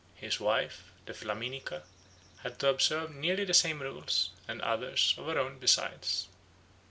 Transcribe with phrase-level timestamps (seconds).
[0.15, 1.83] His wife, the Flaminica,
[2.41, 6.27] had to observe nearly the same rules, and others of her own besides.